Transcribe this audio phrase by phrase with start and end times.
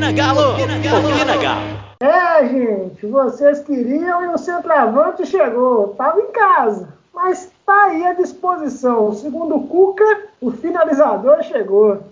[0.00, 0.52] Opina Galo!
[0.54, 1.60] Opina Galo!
[2.00, 5.88] É, gente, vocês queriam e o centroavante chegou.
[5.88, 9.12] Tava em casa, mas tá aí à disposição.
[9.12, 12.02] Segundo o Cuca, o finalizador chegou.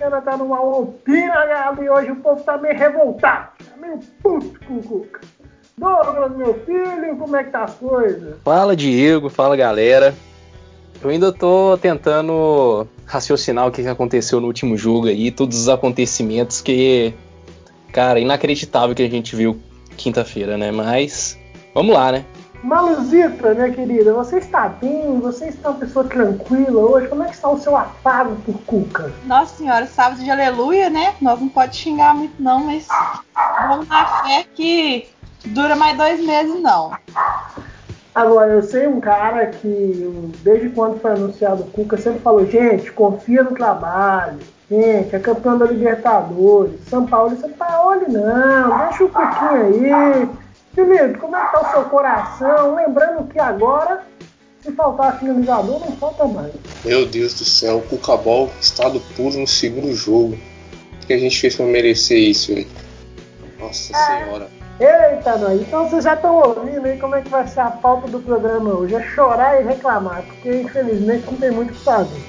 [0.00, 4.58] Atleticana, tá numa opina, galo, e hoje o povo tá meio revoltado, tá meio puto
[4.66, 5.20] com o Cuca.
[5.76, 8.36] Douglas, meu filho, como é que tá as coisas?
[8.44, 10.14] Fala, Diego, fala, galera.
[11.02, 16.60] Eu ainda tô tentando raciocinar o que aconteceu no último jogo aí, todos os acontecimentos
[16.60, 17.14] que,
[17.92, 19.58] cara, inacreditável que a gente viu
[19.96, 20.70] quinta-feira, né?
[20.70, 21.38] Mas
[21.74, 22.26] vamos lá, né?
[22.62, 25.18] Maluzita, minha querida, você está bem?
[25.20, 27.08] Você está uma pessoa tranquila hoje?
[27.08, 29.10] Como é que está o seu afago por Cuca?
[29.24, 31.14] Nossa senhora, sábado de aleluia, né?
[31.22, 32.86] Nós não pode xingar muito não, mas
[33.66, 35.08] vamos na fé que
[35.46, 36.92] dura mais dois meses não.
[38.14, 42.92] Agora, eu sei um cara que, desde quando foi anunciado o Cuca, sempre falou, gente,
[42.92, 44.38] confia no trabalho.
[44.70, 46.78] Gente, é campeão da Libertadores.
[46.88, 50.28] São Paulo, São Paulo não, deixa o Cuquinha aí.
[50.74, 52.74] Felipe, como é que tá o seu coração?
[52.76, 54.02] Lembrando que agora,
[54.62, 56.52] se faltar finalizador, não falta mais.
[56.84, 60.38] Meu Deus do céu, o Cucabol estado puro no segundo jogo.
[61.02, 62.68] O que a gente fez pra merecer isso, velho?
[63.58, 64.24] Nossa É.
[64.24, 64.48] senhora.
[64.78, 65.60] Eita, nós.
[65.60, 68.70] Então vocês já estão ouvindo aí como é que vai ser a pauta do programa
[68.70, 68.94] hoje.
[68.94, 72.22] É chorar e reclamar, porque infelizmente não tem muito o que fazer.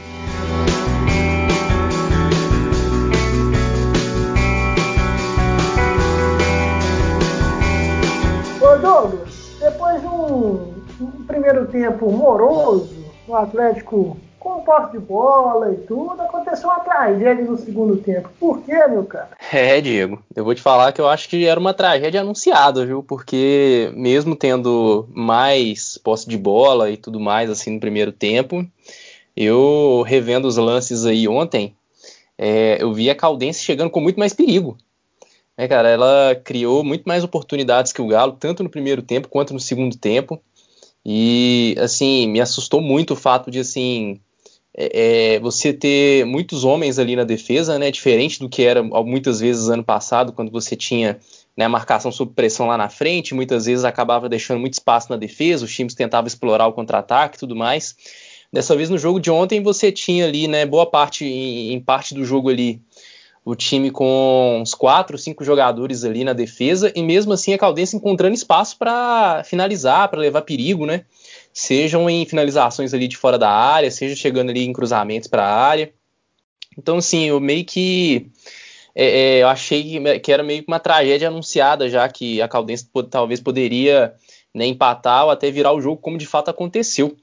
[9.02, 15.78] Douglas, depois de um, um primeiro tempo moroso, o Atlético com posse de bola e
[15.86, 18.30] tudo, aconteceu uma tragédia no segundo tempo.
[18.40, 19.30] Por quê, meu cara?
[19.52, 23.04] É, Diego, eu vou te falar que eu acho que era uma tragédia anunciada, viu?
[23.04, 28.66] Porque mesmo tendo mais posse de bola e tudo mais assim no primeiro tempo,
[29.36, 31.76] eu revendo os lances aí ontem,
[32.38, 34.78] é, eu vi a Caldense chegando com muito mais perigo.
[35.62, 39.54] É, cara, ela criou muito mais oportunidades que o Galo, tanto no primeiro tempo quanto
[39.54, 40.42] no segundo tempo.
[41.06, 44.20] E assim, me assustou muito o fato de assim
[44.76, 47.92] é, é, você ter muitos homens ali na defesa, né?
[47.92, 51.20] Diferente do que era muitas vezes ano passado, quando você tinha
[51.56, 55.16] né, a marcação sob pressão lá na frente, muitas vezes acabava deixando muito espaço na
[55.16, 57.96] defesa, os times tentavam explorar o contra-ataque e tudo mais.
[58.52, 62.16] Dessa vez no jogo de ontem você tinha ali, né, boa parte, em, em parte
[62.16, 62.82] do jogo ali,
[63.44, 67.96] o time com uns quatro, cinco jogadores ali na defesa e mesmo assim a Caldense
[67.96, 71.06] encontrando espaço para finalizar, para levar perigo, né?
[71.52, 75.56] Sejam em finalizações ali de fora da área, seja chegando ali em cruzamentos para a
[75.56, 75.92] área.
[76.78, 78.32] Então, assim, eu meio que
[78.96, 82.90] é, é, eu achei que, era meio que uma tragédia anunciada, já que a Caldense
[83.10, 84.14] talvez poderia
[84.54, 87.16] né, empatar ou até virar o jogo, como de fato aconteceu.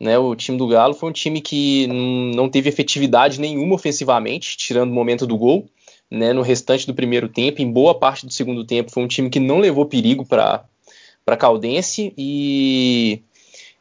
[0.00, 1.86] Né, o time do Galo foi um time que
[2.34, 5.68] não teve efetividade nenhuma ofensivamente, tirando o momento do gol.
[6.10, 9.30] Né, no restante do primeiro tempo, em boa parte do segundo tempo, foi um time
[9.30, 10.64] que não levou perigo para
[11.26, 13.20] a Caldense e,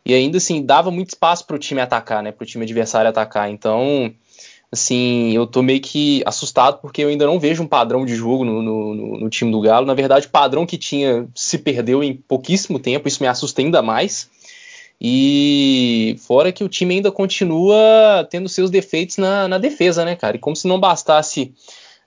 [0.05, 3.09] e ainda assim dava muito espaço para o time atacar, né, para o time adversário
[3.09, 3.49] atacar.
[3.49, 4.13] Então,
[4.71, 8.45] assim, eu tô meio que assustado porque eu ainda não vejo um padrão de jogo
[8.45, 9.85] no, no, no- no time do Galo.
[9.85, 13.81] Na verdade, o padrão que tinha se perdeu em pouquíssimo tempo, isso me assusta ainda
[13.81, 14.29] mais.
[15.01, 20.35] E fora que o time ainda continua tendo seus defeitos na, na defesa, né, cara?
[20.35, 21.53] E como se não bastasse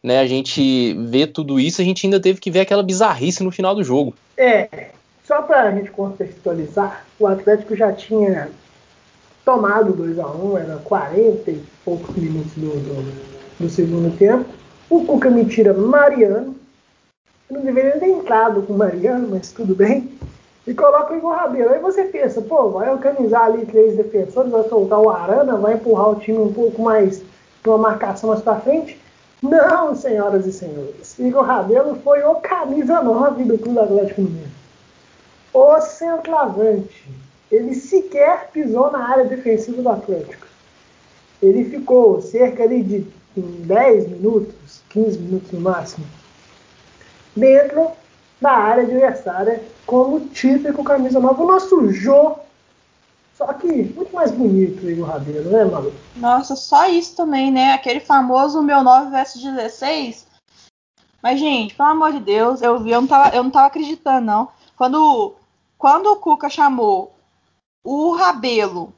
[0.02, 3.50] né, a gente ver tudo isso, a gente ainda teve que ver aquela bizarrice no
[3.50, 4.14] final do jogo.
[4.36, 4.90] É,
[5.24, 8.50] só para a gente contextualizar, o Atlético já tinha
[9.44, 13.12] tomado 2 a 1 era 40 e poucos minutos do, do,
[13.60, 14.44] do segundo tempo.
[14.90, 16.56] O Cuca me tira Mariano.
[17.48, 20.10] Eu não deveria ter entrado com Mariano, mas tudo bem.
[20.66, 21.72] E coloca o Igor Rabelo.
[21.72, 26.10] Aí você pensa, pô, vai organizar ali três defensores, vai soltar o Arana, vai empurrar
[26.10, 27.22] o time um pouco mais
[27.64, 29.00] uma marcação mais para frente.
[29.42, 31.18] Não, senhoras e senhores.
[31.18, 34.50] Igor Rabelo foi o camisa 9 do Clube Atlético Mineiro.
[35.52, 37.10] O centroavante.
[37.50, 40.46] Ele sequer pisou na área defensiva do Atlético.
[41.42, 43.06] Ele ficou cerca ali de
[43.36, 46.06] 10 minutos, 15 minutos no máximo,
[47.34, 47.90] dentro
[48.40, 51.42] da área adversária, como típico camisa 9.
[51.42, 52.36] O nosso Jô,
[53.36, 55.92] só que muito mais bonito o Igor Rabelo, né, Malu?
[56.16, 57.72] Nossa, só isso também, né?
[57.72, 60.26] Aquele famoso meu 9 versus 16.
[61.22, 64.26] Mas, gente, pelo amor de Deus, eu vi, eu não tava, eu não tava acreditando,
[64.26, 64.48] não.
[64.76, 65.34] Quando,
[65.78, 67.14] quando o Cuca chamou
[67.84, 68.92] o Rabelo,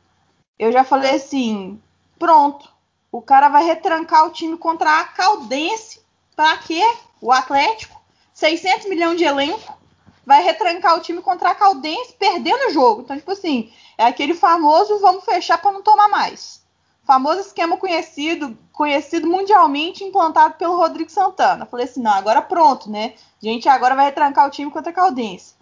[0.59, 1.81] eu já falei assim:
[2.19, 2.69] pronto,
[3.15, 6.01] O cara vai retrancar o time contra a Caldense.
[6.35, 6.83] Pra quê?
[7.21, 8.03] O Atlético,
[8.33, 9.79] 600 milhões de elenco,
[10.27, 13.03] vai retrancar o time contra a Caldense perdendo o jogo.
[13.03, 16.65] Então, tipo assim, é aquele famoso vamos fechar para não tomar mais.
[17.05, 21.67] Famoso esquema conhecido, conhecido mundialmente, implantado pelo Rodrigo Santana.
[21.67, 23.15] Falei assim, não, agora pronto, né?
[23.43, 25.55] A gente agora vai retrancar o time contra a Caldense.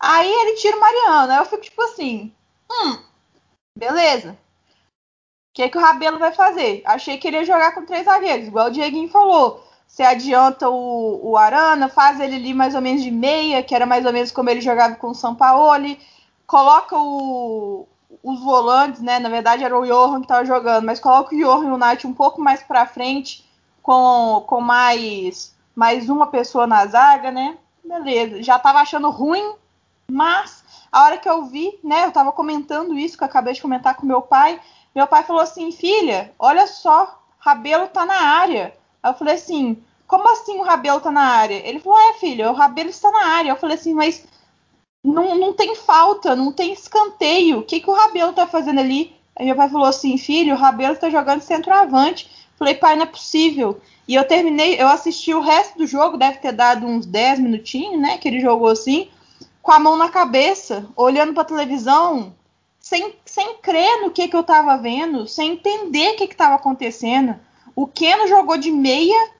[0.00, 1.32] Aí ele tira o Mariano.
[1.32, 2.34] Aí eu fico tipo assim,
[2.70, 2.98] hum,
[3.76, 4.38] beleza.
[5.50, 6.82] O que, que o Rabelo vai fazer?
[6.86, 9.62] Achei que ele ia jogar com três zagueiros, igual o Dieguinho falou.
[9.90, 13.84] Você adianta o, o Arana, faz ele ali mais ou menos de meia, que era
[13.84, 15.98] mais ou menos como ele jogava com o Sampaoli.
[16.46, 17.88] Coloca o,
[18.22, 19.18] os volantes, né?
[19.18, 22.04] Na verdade era o Johan que estava jogando, mas coloca o Johan e o Nath
[22.04, 23.44] um pouco mais para frente,
[23.82, 27.58] com, com mais, mais uma pessoa na zaga, né?
[27.82, 28.44] Beleza.
[28.44, 29.54] Já estava achando ruim,
[30.08, 30.62] mas
[30.92, 32.04] a hora que eu vi, né?
[32.04, 34.60] Eu estava comentando isso, que eu acabei de comentar com meu pai.
[34.94, 38.78] Meu pai falou assim: filha, olha só, Rabelo tá na área.
[39.04, 41.66] Eu falei assim: como assim o Rabelo tá na área?
[41.66, 43.50] Ele falou: é, filha, o Rabelo está na área.
[43.50, 44.24] Eu falei assim: mas
[45.04, 47.60] não, não tem falta, não tem escanteio.
[47.60, 49.14] O que, que o Rabelo tá fazendo ali?
[49.36, 52.30] Aí meu pai falou assim: filho, o Rabelo tá jogando centroavante.
[52.60, 53.80] Falei, pai, não é possível.
[54.06, 57.98] E eu terminei, eu assisti o resto do jogo, deve ter dado uns 10 minutinhos,
[57.98, 58.18] né?
[58.18, 59.08] Que ele jogou assim,
[59.62, 62.34] com a mão na cabeça, olhando pra televisão,
[62.78, 66.56] sem, sem crer no que, que eu tava vendo, sem entender o que, que tava
[66.56, 67.34] acontecendo.
[67.80, 69.30] O Keno jogou de meia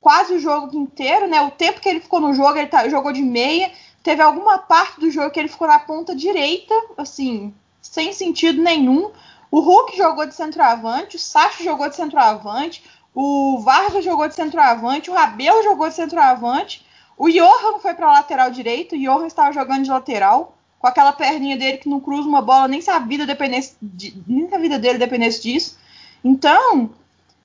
[0.00, 1.42] quase o jogo inteiro, né?
[1.42, 3.68] O tempo que ele ficou no jogo, ele tá, jogou de meia.
[4.00, 7.52] Teve alguma parte do jogo que ele ficou na ponta direita, assim,
[7.82, 9.10] sem sentido nenhum.
[9.50, 15.10] O Hulk jogou de centroavante, o Sacho jogou de centroavante, o Vargas jogou de centroavante,
[15.10, 16.86] o Rabelo jogou de centroavante,
[17.18, 21.56] o Johan foi para lateral direito, o Johan estava jogando de lateral, com aquela perninha
[21.56, 24.58] dele que não cruza uma bola, nem se a vida dependesse de, nem se a
[24.58, 25.76] vida dele dependesse disso.
[26.22, 26.90] Então,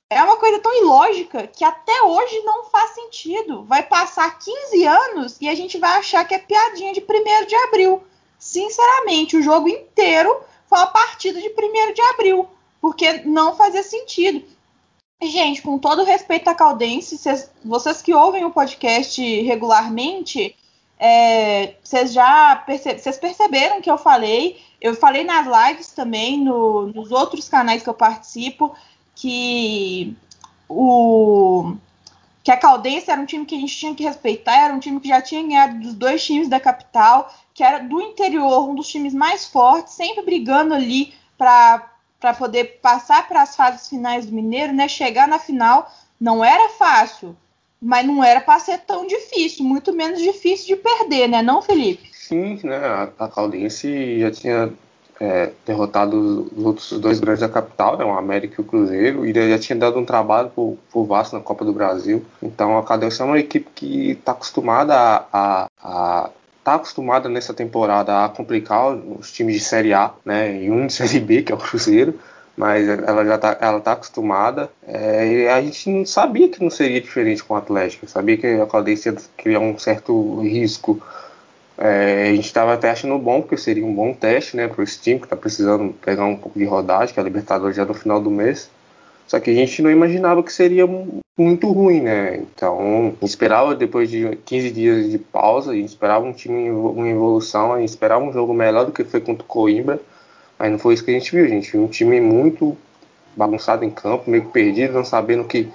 [0.08, 3.64] é uma coisa tão ilógica que até hoje não faz sentido.
[3.64, 7.56] Vai passar 15 anos e a gente vai achar que é piadinha de 1 de
[7.56, 8.02] abril.
[8.38, 10.36] Sinceramente, o jogo inteiro
[10.68, 12.48] foi uma partida de 1 de abril,
[12.80, 14.44] porque não fazia sentido.
[15.22, 20.54] Gente, com todo respeito à Caldense, vocês, vocês que ouvem o podcast regularmente,
[20.98, 27.10] é, vocês já perce, perceberam que eu falei, eu falei nas lives também, no, nos
[27.10, 28.76] outros canais que eu participo,
[29.16, 30.16] que
[30.68, 31.74] o
[32.44, 35.00] que a Caldense era um time que a gente tinha que respeitar, era um time
[35.00, 38.86] que já tinha ganhado dos dois times da capital, que era do interior, um dos
[38.86, 41.90] times mais fortes, sempre brigando ali para
[42.38, 44.86] poder passar para as fases finais do Mineiro, né?
[44.86, 45.90] Chegar na final
[46.20, 47.36] não era fácil,
[47.82, 52.08] mas não era para ser tão difícil, muito menos difícil de perder, né, não, Felipe?
[52.12, 52.78] Sim, né?
[53.18, 54.72] A Caldense já tinha
[55.20, 59.32] é, derrotado os outros dois grandes da capital, né, o América e o Cruzeiro, e
[59.32, 62.24] já tinha dado um trabalho pro, pro Vasco na Copa do Brasil.
[62.42, 66.30] Então a Cadência é uma equipe que está acostumada a, a, a
[66.62, 70.92] tá acostumada nessa temporada a complicar os times de Série A, né, e um de
[70.94, 72.18] Série B, que é o Cruzeiro,
[72.56, 74.70] mas ela já tá, ela tá acostumada.
[74.86, 78.46] É, e a gente não sabia que não seria diferente com o Atlético, sabia que
[78.46, 81.00] a Caldense ia criar um certo risco
[81.78, 85.00] é, a gente estava até achando bom, porque seria um bom teste né, para esse
[85.00, 87.94] time que está precisando pegar um pouco de rodagem, que é a Libertadores já no
[87.94, 88.70] final do mês.
[89.26, 90.86] Só que a gente não imaginava que seria
[91.36, 92.36] muito ruim, né?
[92.36, 97.72] Então, esperava depois de 15 dias de pausa, a gente esperava um time em evolução,
[97.72, 100.00] a gente esperava um jogo melhor do que foi contra o Coimbra,
[100.58, 101.44] mas não foi isso que a gente viu.
[101.44, 102.76] A gente viu um time muito
[103.36, 105.68] bagunçado em campo, meio perdido, não sabendo que,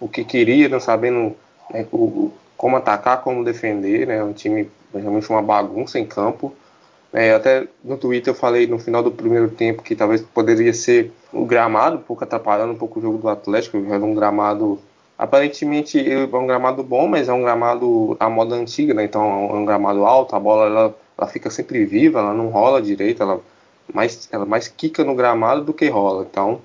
[0.00, 1.36] o que queria, não sabendo
[1.70, 4.22] né, o, como atacar, como defender, né?
[4.22, 6.54] Um time realmente uma bagunça em campo.
[7.12, 11.12] É, até no Twitter eu falei no final do primeiro tempo que talvez poderia ser
[11.32, 14.80] o gramado, um pouco atrapalhando um pouco o jogo do Atlético, era um gramado
[15.18, 19.04] aparentemente é um gramado bom, mas é um gramado à moda antiga, né?
[19.04, 22.82] Então é um gramado alto, a bola ela, ela fica sempre viva, ela não rola
[22.82, 23.40] direito, ela
[23.92, 26.26] mais ela mais quica no gramado do que rola.
[26.28, 26.60] Então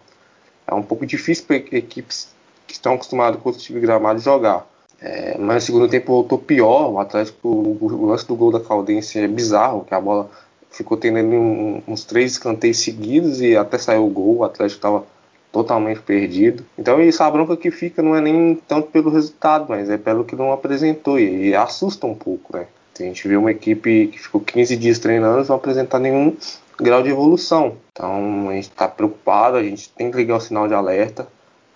[0.65, 2.33] é um pouco difícil para equipes
[2.65, 4.65] que estão acostumadas com outro tipo de gramado jogar.
[5.01, 6.91] É, mas no segundo tempo voltou pior.
[6.91, 10.29] O Atlético, o, lance do gol da Caldense é bizarro, que a bola
[10.69, 14.37] ficou tendo um, uns três escanteios seguidos e até saiu o gol.
[14.37, 15.03] O Atlético estava
[15.51, 16.63] totalmente perdido.
[16.77, 20.25] Então isso a bronca que fica não é nem tanto pelo resultado, mas é pelo
[20.25, 22.67] que não apresentou e, e assusta um pouco, né?
[22.99, 26.35] A gente vê uma equipe que ficou 15 dias treinando e não apresentar nenhum
[26.79, 27.77] grau de evolução.
[27.91, 31.27] Então a gente está preocupado, a gente tem que ligar o sinal de alerta.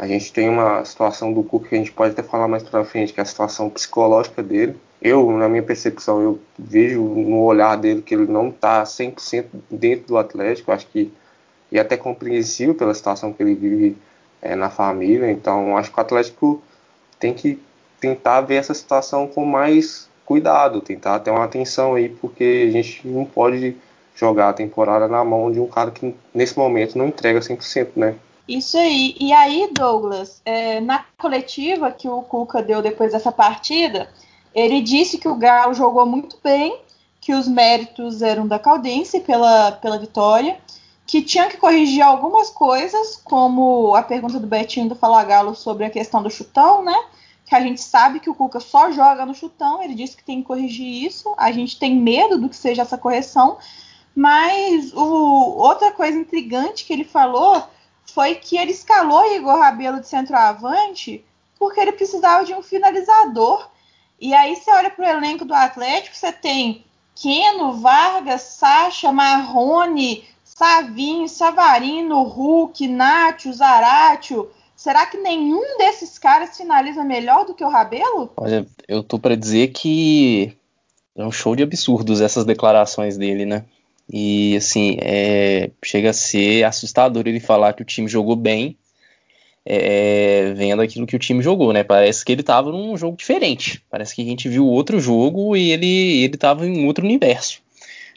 [0.01, 2.83] A gente tem uma situação do Cook que a gente pode até falar mais para
[2.83, 4.75] frente, que é a situação psicológica dele.
[4.99, 10.07] Eu, na minha percepção, eu vejo no olhar dele que ele não está 100% dentro
[10.07, 10.71] do Atlético.
[10.71, 11.13] Acho que
[11.71, 13.95] é até compreensível pela situação que ele vive
[14.41, 15.29] é, na família.
[15.29, 16.63] Então, acho que o Atlético
[17.19, 17.61] tem que
[17.99, 23.07] tentar ver essa situação com mais cuidado, tentar ter uma atenção aí, porque a gente
[23.07, 23.77] não pode
[24.15, 28.15] jogar a temporada na mão de um cara que nesse momento não entrega 100%, né?
[28.51, 29.15] Isso aí.
[29.17, 34.09] E aí, Douglas, é, na coletiva que o Cuca deu depois dessa partida,
[34.53, 36.77] ele disse que o Galo jogou muito bem,
[37.21, 40.59] que os méritos eram da Caldense pela, pela vitória,
[41.07, 45.85] que tinha que corrigir algumas coisas, como a pergunta do Betinho do Fala Galo sobre
[45.85, 47.05] a questão do chutão, né?
[47.45, 50.41] Que a gente sabe que o Cuca só joga no chutão, ele disse que tem
[50.41, 53.57] que corrigir isso, a gente tem medo do que seja essa correção,
[54.13, 57.63] mas o, outra coisa intrigante que ele falou
[58.13, 61.23] foi que ele escalou Igor Rabelo de centroavante
[61.57, 63.69] porque ele precisava de um finalizador.
[64.19, 66.83] E aí você olha para o elenco do Atlético, você tem
[67.15, 74.49] Keno, Vargas, Sacha, Marrone, Savinho, Savarino, Hulk, Nacho, Zaratio.
[74.75, 78.31] Será que nenhum desses caras finaliza melhor do que o Rabelo?
[78.37, 80.57] Olha, eu tô para dizer que
[81.15, 83.65] é um show de absurdos essas declarações dele, né?
[84.11, 88.77] E assim, é, chega a ser assustador ele falar que o time jogou bem,
[89.65, 91.81] é, vendo aquilo que o time jogou, né?
[91.81, 93.81] Parece que ele estava num jogo diferente.
[93.89, 97.61] Parece que a gente viu outro jogo e ele ele estava em outro universo.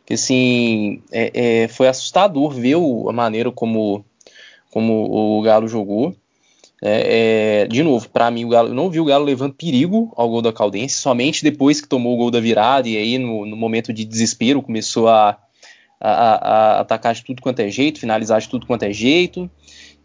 [0.05, 4.05] Que assim, é, é, foi assustador ver o, a maneira como
[4.71, 6.15] como o Galo jogou.
[6.83, 10.13] É, é, de novo, para mim, o Galo, eu não vi o Galo levando perigo
[10.17, 13.47] ao gol da Caldense, somente depois que tomou o gol da virada, e aí no,
[13.47, 15.39] no momento de desespero começou a,
[16.01, 19.51] a, a, atacar de tudo quanto é jeito, finalizar de tudo quanto é jeito.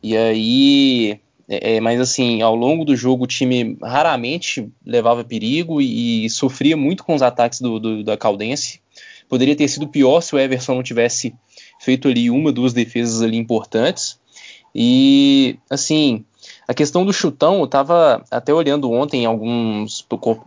[0.01, 1.19] E aí.
[1.51, 6.29] É, é, mas assim, ao longo do jogo o time raramente levava perigo e, e
[6.29, 8.79] sofria muito com os ataques do, do, da Caldense.
[9.27, 11.33] Poderia ter sido pior se o Everson não tivesse
[11.79, 14.19] feito ali uma, duas defesas ali importantes.
[14.75, 16.23] E assim,
[16.67, 20.05] a questão do chutão, eu estava até olhando ontem alguns,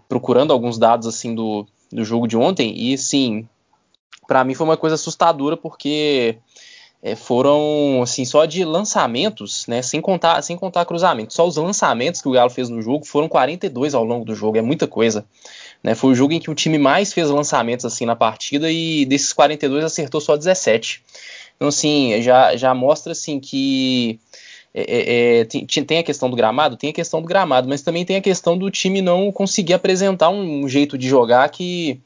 [0.09, 3.49] procurando alguns dados assim do, do jogo de ontem e sim,
[4.27, 6.39] para mim foi uma coisa assustadora porque
[7.03, 12.23] é, foram assim só de lançamentos, né, sem contar sem contar cruzamentos, só os lançamentos
[12.23, 15.25] que o Galo fez no jogo foram 42 ao longo do jogo, é muita coisa.
[15.83, 19.05] Né, foi o jogo em que o time mais fez lançamentos assim na partida e
[19.05, 21.03] desses 42 acertou só 17.
[21.57, 24.21] Então assim já já mostra assim que
[24.73, 27.83] é, é, é tem, tem, a questão do gramado, tem a questão do gramado, mas
[27.83, 32.01] também tem a questão do time não conseguir apresentar um, um jeito de jogar que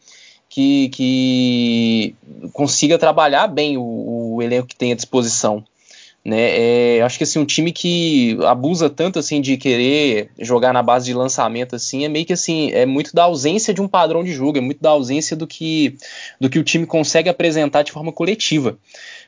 [0.56, 2.14] que, que
[2.54, 5.62] consiga trabalhar bem o, o, elenco que tem à disposição.
[6.24, 6.96] Né?
[6.96, 11.04] É, acho que assim, um time que abusa tanto assim de querer jogar na base
[11.04, 14.32] de lançamento assim, é meio que assim, é muito da ausência de um padrão de
[14.32, 15.98] jogo, é muito da ausência do que,
[16.40, 18.78] do que o time consegue apresentar de forma coletiva.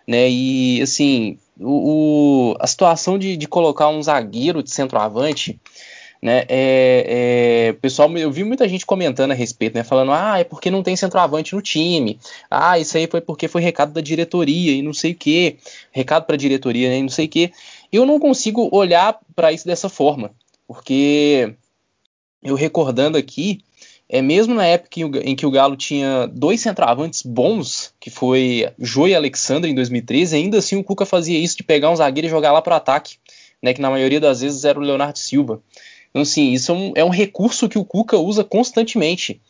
[0.06, 0.30] Né?
[0.30, 5.60] E assim, o, o a situação de, de colocar um zagueiro de centroavante
[6.20, 6.44] né?
[6.48, 9.84] É, é, pessoal, eu vi muita gente comentando a respeito, né?
[9.84, 12.18] Falando, ah, é porque não tem centroavante no time.
[12.50, 15.58] Ah, isso aí foi porque foi recado da diretoria e não sei o que.
[15.92, 16.98] Recado para a diretoria, né?
[16.98, 17.52] E não sei o que.
[17.92, 20.32] Eu não consigo olhar para isso dessa forma,
[20.66, 21.54] porque
[22.42, 23.60] eu recordando aqui,
[24.08, 29.06] é mesmo na época em que o Galo tinha dois centroavantes bons, que foi Jô
[29.06, 32.30] e Alexandre em 2013, ainda assim o Cuca fazia isso de pegar um zagueiro e
[32.30, 33.16] jogar lá para o ataque,
[33.62, 33.72] né?
[33.72, 35.62] Que na maioria das vezes era o Leonardo Silva.
[36.10, 39.40] Então, assim, isso é um, é um recurso que o Cuca usa constantemente.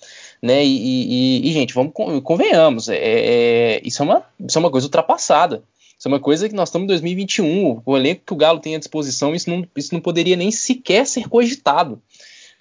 [0.42, 0.64] Né?
[0.64, 4.86] E, e, e gente, vamos convenhamos, é, é, isso, é uma, isso é uma coisa
[4.86, 5.62] ultrapassada.
[5.98, 7.82] Isso é uma coisa que nós estamos em 2021.
[7.84, 11.04] O elenco que o Galo tem à disposição, isso não, isso não poderia nem sequer
[11.04, 12.00] ser cogitado.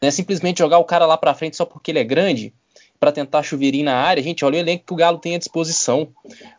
[0.01, 0.09] Né?
[0.09, 2.51] Simplesmente jogar o cara lá para frente só porque ele é grande,
[2.99, 4.23] para tentar chuveirinho na área.
[4.23, 6.09] Gente, olha o elenco que o Galo tem à disposição.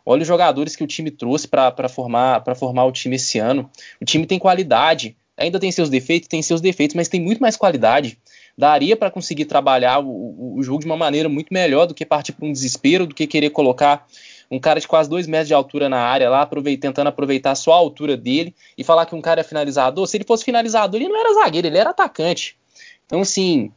[0.05, 3.69] Olha os jogadores que o time trouxe para formar, formar o time esse ano.
[4.01, 5.17] O time tem qualidade.
[5.39, 8.17] Ainda tem seus defeitos, tem seus defeitos, mas tem muito mais qualidade.
[8.57, 12.33] Daria para conseguir trabalhar o, o, jogo de uma maneira muito melhor do que partir
[12.33, 14.05] para um desespero, do que querer colocar
[14.51, 16.49] um cara de quase dois metros de altura na área lá,
[16.81, 20.05] tentando aproveitar só a altura dele e falar que um cara é finalizador.
[20.07, 22.57] Se ele fosse finalizador, ele não era zagueiro, ele era atacante.
[23.05, 23.71] Então, assim,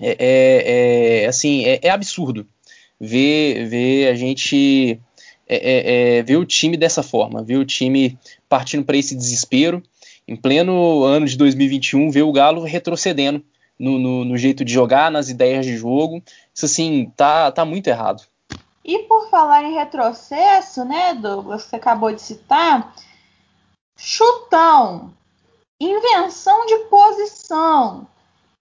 [0.00, 2.46] é, é, é assim, é, é, absurdo
[3.00, 5.00] ver, ver a gente
[5.46, 8.18] é, é, é, ver o time dessa forma, ver o time
[8.48, 9.82] partindo para esse desespero
[10.28, 13.42] em pleno ano de 2021, ver o Galo retrocedendo
[13.78, 16.22] no, no, no, jeito de jogar, nas ideias de jogo.
[16.54, 18.22] Isso, assim, tá, tá muito errado.
[18.84, 22.94] E por falar em retrocesso, né, Douglas, que você acabou de citar,
[23.96, 25.14] chutão,
[25.80, 28.06] invenção de posição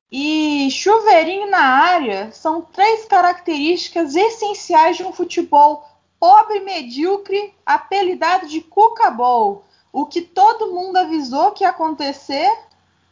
[0.09, 5.86] e chuveirinho na área são três características essenciais de um futebol
[6.17, 12.50] pobre medíocre apelidado de Cuca Bowl o que todo mundo avisou que ia acontecer,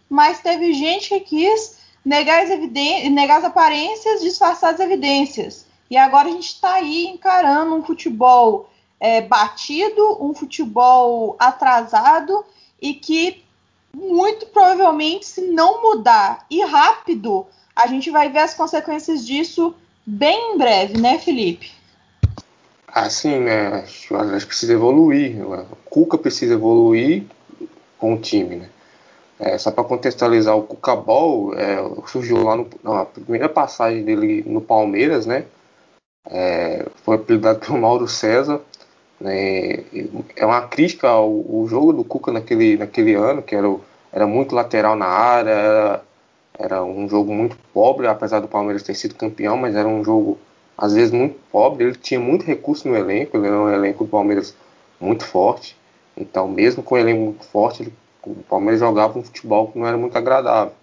[0.10, 2.50] mas teve gente que quis negar as,
[3.12, 5.66] negar as aparências, disfarçar as evidências.
[5.90, 12.46] E agora a gente está aí encarando um futebol é, batido, um futebol atrasado
[12.82, 13.44] e que
[13.94, 19.74] muito provavelmente, se não mudar e rápido, a gente vai ver as consequências disso
[20.06, 21.72] bem em breve, né, Felipe?
[22.96, 23.84] Assim, né?
[23.84, 24.08] Acho
[24.40, 25.46] que precisa evoluir.
[25.46, 27.26] O Cuca precisa evoluir
[27.98, 28.70] com o time, né?
[29.38, 31.76] É, só para contextualizar, o Cuca Ball é,
[32.08, 35.44] surgiu lá na primeira passagem dele no Palmeiras, né?
[36.26, 38.62] É, foi apelidado pelo Mauro César.
[39.20, 39.84] Né?
[40.38, 43.76] É uma crítica ao, ao, jogo do Cuca naquele, naquele ano, que era,
[44.14, 46.04] era muito lateral na área, era,
[46.58, 50.40] era um jogo muito pobre, apesar do Palmeiras ter sido campeão, mas era um jogo
[50.78, 51.86] às vezes muito pobre.
[51.86, 54.56] Ele tinha muito recurso no elenco, ele era um elenco do Palmeiras
[55.00, 55.76] muito forte.
[56.16, 59.88] Então, mesmo com o elenco muito forte, ele, o Palmeiras jogava um futebol que não
[59.88, 60.74] era muito agradável.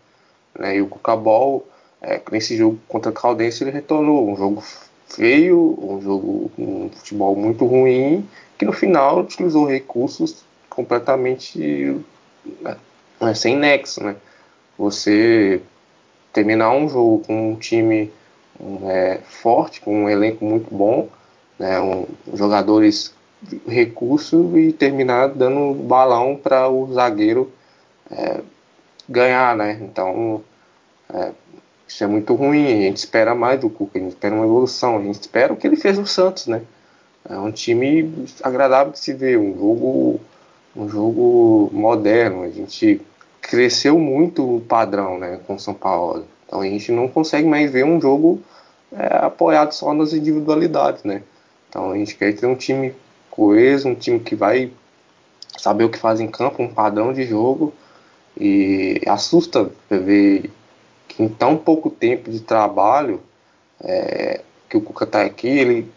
[0.59, 0.77] Né?
[0.77, 1.67] E o Cucabol,
[2.01, 4.29] é, nesse jogo contra a Caldense, ele retornou.
[4.29, 4.63] Um jogo
[5.09, 8.27] feio, um jogo um futebol muito ruim,
[8.59, 12.01] que no final utilizou recursos completamente
[12.61, 14.03] né, sem nexo.
[14.03, 14.17] Né?
[14.79, 15.61] Você
[16.33, 18.11] terminar um jogo com um time
[18.85, 21.09] é, forte, com um elenco muito bom,
[21.59, 23.15] né, um, jogadores
[23.67, 27.53] recurso e terminar dando balão para o zagueiro
[28.11, 28.41] é,
[29.09, 29.79] ganhar, né?
[29.83, 30.43] Então
[31.13, 31.33] é,
[31.87, 32.67] isso é muito ruim.
[32.67, 35.57] A gente espera mais do Cuca, a gente espera uma evolução, a gente espera o
[35.57, 36.63] que ele fez no Santos, né?
[37.29, 40.21] É um time agradável de se ver, um jogo,
[40.75, 42.43] um jogo moderno.
[42.43, 43.01] A gente
[43.41, 46.27] cresceu muito o padrão, né, com São Paulo.
[46.53, 48.39] Então a gente não consegue mais ver um jogo
[48.93, 51.23] é, apoiado só nas individualidades, né?
[51.67, 52.95] Então a gente quer ter um time
[53.31, 54.71] coeso, um time que vai
[55.57, 57.73] saber o que faz em campo, um padrão de jogo.
[58.39, 60.51] E assusta ver
[61.09, 63.23] que em tão pouco tempo de trabalho
[63.83, 65.91] é, que o Cuca está aqui, ele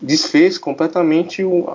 [0.00, 1.68] desfez completamente o,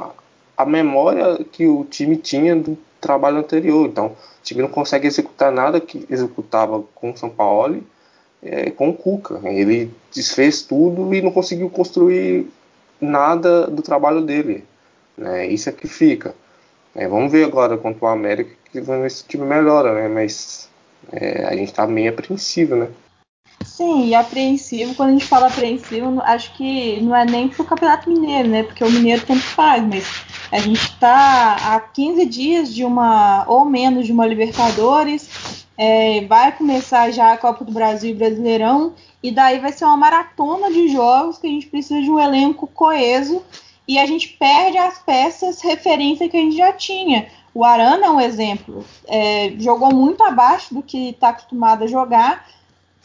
[0.58, 3.88] a memória que o time tinha do trabalho anterior.
[3.88, 7.82] Então, o time não consegue executar nada que executava com o São Paulo
[8.42, 9.40] é, com o Cuca.
[9.44, 12.48] Ele desfez tudo e não conseguiu construir
[13.00, 14.64] nada do trabalho dele.
[15.18, 15.48] Né?
[15.48, 16.36] Isso é que fica.
[16.96, 20.08] É, vamos ver agora contra o América que esse time melhora, né?
[20.08, 20.70] Mas
[21.12, 22.88] é, a gente está meio apreensivo, né?
[23.66, 28.10] Sim, e apreensivo, quando a gente fala apreensivo, acho que não é nem pro Campeonato
[28.10, 28.64] Mineiro, né?
[28.64, 30.06] Porque o Mineiro tanto faz, mas
[30.52, 36.52] a gente está há 15 dias de uma, ou menos, de uma Libertadores, é, vai
[36.52, 40.88] começar já a Copa do Brasil e Brasileirão, e daí vai ser uma maratona de
[40.88, 43.44] jogos que a gente precisa de um elenco coeso
[43.88, 47.28] e a gente perde as peças referência que a gente já tinha.
[47.54, 52.48] O Arana é um exemplo, é, jogou muito abaixo do que está acostumado a jogar.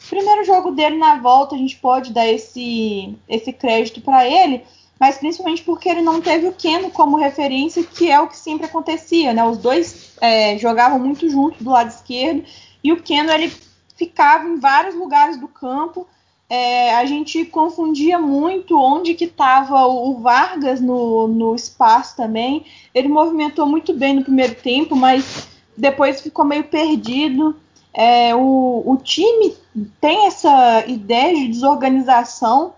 [0.09, 4.63] Primeiro jogo dele na volta, a gente pode dar esse, esse crédito para ele,
[5.03, 8.67] mas principalmente porque ele não teve o Keno como referência, que é o que sempre
[8.67, 9.43] acontecia, né?
[9.43, 12.41] Os dois é, jogavam muito juntos do lado esquerdo
[12.81, 13.51] e o Keno ele
[13.97, 16.07] ficava em vários lugares do campo.
[16.49, 22.65] É, a gente confundia muito onde que estava o Vargas no, no espaço também.
[22.95, 27.57] Ele movimentou muito bem no primeiro tempo, mas depois ficou meio perdido.
[27.93, 29.53] É, o, o time
[29.99, 32.73] tem essa ideia de desorganização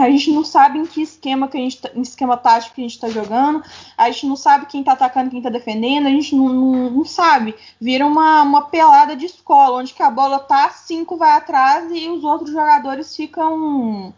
[0.00, 2.80] a gente não sabe em que esquema que a gente tá, em esquema tático que
[2.80, 3.62] a gente está jogando,
[3.96, 7.04] a gente não sabe quem está atacando, quem está defendendo, a gente não, não, não,
[7.04, 7.54] sabe.
[7.80, 12.08] Vira uma, uma pelada de escola, onde que a bola tá, cinco vai atrás e
[12.08, 14.14] os outros jogadores ficam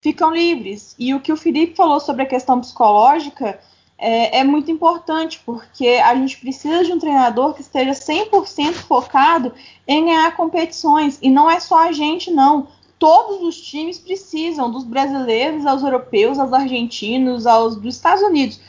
[0.00, 0.94] ficam livres.
[0.98, 3.58] E o que o Felipe falou sobre a questão psicológica
[3.98, 9.52] é, é muito importante, porque a gente precisa de um treinador que esteja 100% focado
[9.86, 11.18] em ganhar competições.
[11.20, 16.38] E não é só a gente, não todos os times precisam, dos brasileiros aos europeus,
[16.38, 18.60] aos argentinos, aos dos Estados Unidos.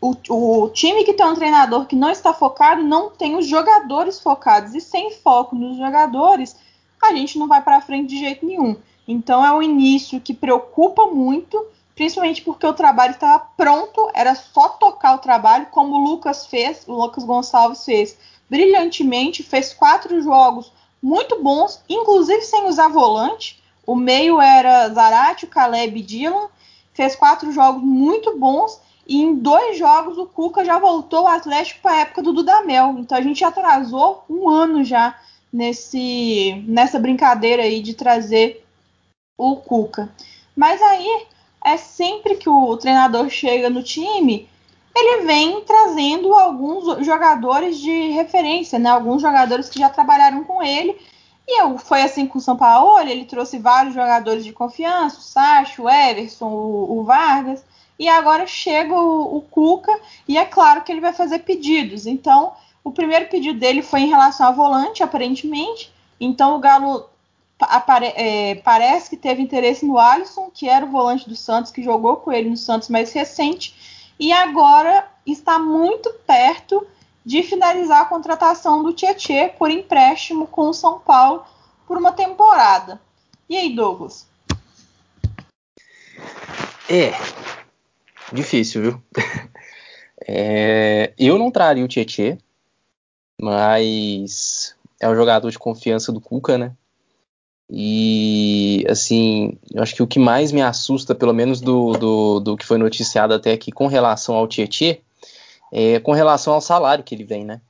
[0.00, 0.16] O,
[0.64, 4.74] o, time que tem um treinador que não está focado não tem os jogadores focados.
[4.74, 6.56] E sem foco nos jogadores,
[7.02, 8.76] a gente não vai para frente de jeito nenhum.
[9.06, 14.70] Então é um início que preocupa muito, principalmente porque o trabalho estava pronto, era só
[14.70, 18.18] tocar o trabalho, como o Lucas fez, o Lucas Gonçalves fez
[18.50, 23.61] brilhantemente, fez quatro jogos muito bons, inclusive sem usar volante.
[23.86, 26.48] O meio era Zarate, o Caleb e Dylan.
[26.92, 28.80] Fez quatro jogos muito bons.
[29.06, 32.96] E em dois jogos o Cuca já voltou ao Atlético para a época do Dudamel.
[32.98, 35.18] Então a gente atrasou um ano já
[35.52, 38.64] nesse, nessa brincadeira aí de trazer
[39.36, 40.08] o Cuca.
[40.56, 41.26] Mas aí
[41.64, 44.48] é sempre que o treinador chega no time,
[44.94, 48.90] ele vem trazendo alguns jogadores de referência, né?
[48.90, 50.98] Alguns jogadores que já trabalharam com ele.
[51.46, 55.82] E foi assim com o São Paulo, ele trouxe vários jogadores de confiança, o Sacho,
[55.82, 57.64] o Everson, o, o Vargas,
[57.98, 59.92] e agora chega o, o, Cuca,
[60.26, 62.06] e é claro que ele vai fazer pedidos.
[62.06, 62.52] Então,
[62.84, 65.92] o primeiro pedido dele foi em relação a volante, aparentemente.
[66.20, 67.08] Então, o Galo
[67.60, 71.82] apare, é, parece que teve interesse no Alisson, que era o volante do Santos, que
[71.82, 73.74] jogou com ele no Santos mais recente
[74.18, 76.86] e agora está muito perto
[77.24, 81.44] de finalizar a contratação do Tietê por empréstimo com o São Paulo
[81.86, 83.00] por uma temporada.
[83.48, 84.26] E aí, Douglas?
[86.88, 87.12] É
[88.32, 89.02] difícil, viu?
[90.24, 92.38] É, eu não traria o Tietê,
[93.40, 96.76] mas é um jogador de confiança do Cuca, né?
[97.68, 102.56] E, assim, eu acho que o que mais me assusta, pelo menos do, do, do
[102.56, 105.00] que foi noticiado até aqui com relação ao Tietê,
[105.72, 107.60] é com relação ao salário que ele vem, né?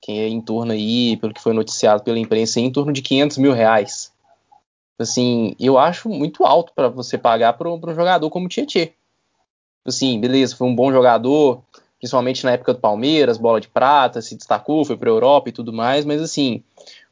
[0.00, 3.00] Que é em torno aí, pelo que foi noticiado pela imprensa, é em torno de
[3.00, 4.12] 500 mil reais.
[4.98, 8.92] Assim, eu acho muito alto para você pagar para um jogador como o Tietê.
[9.84, 11.62] Assim, beleza, foi um bom jogador,
[11.98, 15.72] principalmente na época do Palmeiras, bola de prata, se destacou, foi para Europa e tudo
[15.72, 16.62] mais, mas assim,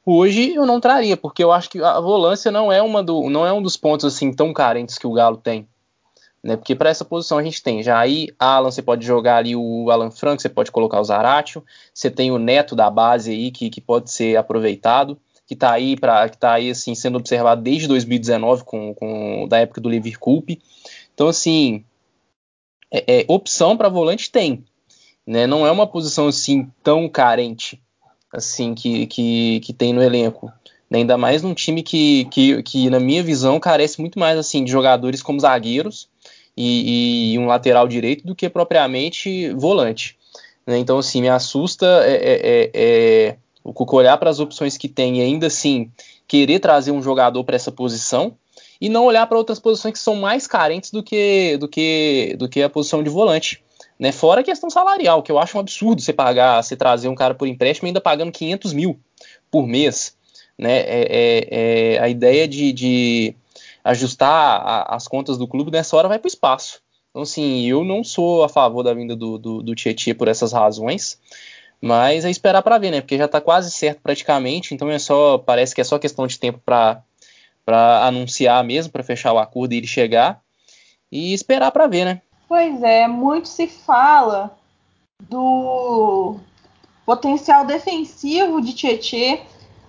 [0.07, 3.47] Hoje eu não traria, porque eu acho que a volância não é, uma do, não
[3.47, 5.67] é um dos pontos assim tão carentes que o Galo tem.
[6.45, 6.59] Né?
[6.59, 9.91] Porque para essa posição a gente tem já aí Alan, você pode jogar ali o
[9.91, 13.71] Alan Franco, você pode colocar o Zaratio, você tem o Neto da base aí que,
[13.71, 17.89] que pode ser aproveitado, que está aí para que tá aí assim sendo observado desde
[17.89, 20.45] 2019 com, com da época do Liverpool.
[21.15, 21.83] Então assim,
[22.93, 24.63] é, é opção para volante tem,
[25.27, 25.47] né?
[25.47, 27.83] Não é uma posição assim tão carente
[28.31, 30.53] assim que, que, que tem no elenco.
[30.91, 30.99] Né?
[30.99, 34.71] Ainda mais num time que, que, que, na minha visão, carece muito mais assim de
[34.71, 36.13] jogadores como zagueiros
[36.57, 40.17] e, e um lateral direito do que propriamente volante.
[40.67, 40.79] Né?
[40.79, 44.89] Então, assim, me assusta é, é, é, é o Cuca olhar para as opções que
[44.89, 45.91] tem e ainda assim
[46.29, 48.35] querer trazer um jogador para essa posição
[48.81, 52.49] e não olhar para outras posições que são mais carentes do que, do que, do
[52.49, 53.63] que a posição de volante.
[53.99, 54.13] Né?
[54.13, 57.35] Fora a questão salarial, que eu acho um absurdo você pagar, você trazer um cara
[57.35, 58.99] por empréstimo ainda pagando 500 mil
[59.51, 60.17] por mês.
[60.59, 60.81] Né?
[60.81, 63.35] É, é, é a ideia de, de
[63.85, 66.81] ajustar a, as contas do clube nessa hora vai para o espaço.
[67.11, 70.53] Então, assim, eu não sou a favor da vinda do, do, do Tietchan por essas
[70.53, 71.21] razões,
[71.81, 73.01] mas é esperar para ver, né?
[73.01, 76.39] Porque já está quase certo praticamente, então é só, parece que é só questão de
[76.39, 77.05] tempo para
[78.05, 80.41] anunciar mesmo, para fechar o acordo e ele chegar
[81.13, 82.23] e esperar para ver, né?
[82.49, 84.57] Pois é, muito se fala
[85.21, 86.37] do
[87.07, 89.43] potencial defensivo de Tietê,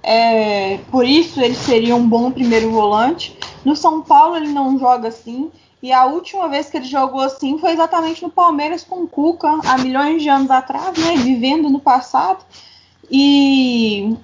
[0.05, 3.37] é, por isso ele seria um bom primeiro volante.
[3.63, 7.57] No São Paulo ele não joga assim, e a última vez que ele jogou assim
[7.57, 11.79] foi exatamente no Palmeiras com o Cuca, há milhões de anos atrás, né, vivendo no
[11.79, 12.45] passado.
[13.09, 14.15] E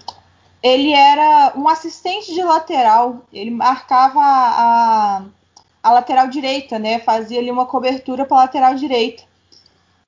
[0.62, 5.22] ele era um assistente de lateral, ele marcava a
[5.84, 7.00] a lateral direita, né?
[7.00, 9.24] Fazia ali uma cobertura para a lateral direita.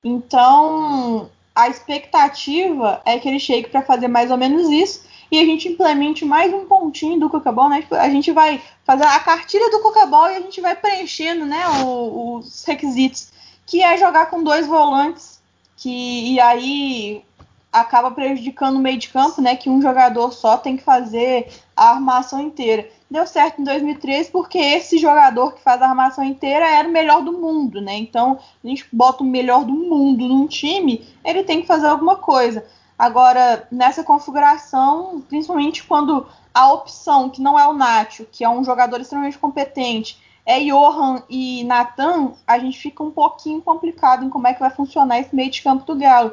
[0.03, 5.03] Então, a expectativa é que ele chegue para fazer mais ou menos isso
[5.33, 7.83] e a gente implemente mais um pontinho do Cucabol, né?
[7.89, 12.63] A gente vai fazer a cartilha do Cucabol e a gente vai preenchendo, né, os
[12.65, 13.31] requisitos,
[13.65, 15.41] que é jogar com dois volantes,
[15.75, 17.25] que e aí
[17.71, 19.55] acaba prejudicando o meio de campo, né?
[19.55, 22.87] Que um jogador só tem que fazer a armação inteira.
[23.09, 27.23] Deu certo em 2013 porque esse jogador que faz a armação inteira era o melhor
[27.23, 27.97] do mundo, né?
[27.97, 32.17] Então a gente bota o melhor do mundo num time, ele tem que fazer alguma
[32.17, 32.63] coisa.
[33.03, 38.63] Agora, nessa configuração, principalmente quando a opção, que não é o Nacho, que é um
[38.63, 44.47] jogador extremamente competente, é Johan e Nathan, a gente fica um pouquinho complicado em como
[44.47, 46.31] é que vai funcionar esse meio de campo do Galo.